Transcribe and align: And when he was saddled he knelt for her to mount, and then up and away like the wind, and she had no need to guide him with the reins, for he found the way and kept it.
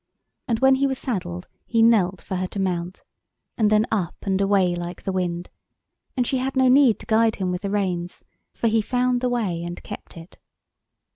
And 0.47 0.57
when 0.61 0.73
he 0.73 0.87
was 0.87 0.97
saddled 0.97 1.47
he 1.63 1.83
knelt 1.83 2.23
for 2.23 2.37
her 2.37 2.47
to 2.47 2.59
mount, 2.59 3.03
and 3.55 3.69
then 3.69 3.85
up 3.91 4.15
and 4.23 4.41
away 4.41 4.73
like 4.75 5.03
the 5.03 5.11
wind, 5.11 5.51
and 6.17 6.25
she 6.25 6.39
had 6.39 6.55
no 6.55 6.67
need 6.67 6.97
to 7.01 7.05
guide 7.05 7.35
him 7.35 7.51
with 7.51 7.61
the 7.61 7.69
reins, 7.69 8.23
for 8.51 8.67
he 8.67 8.81
found 8.81 9.21
the 9.21 9.29
way 9.29 9.63
and 9.63 9.83
kept 9.83 10.17
it. 10.17 10.39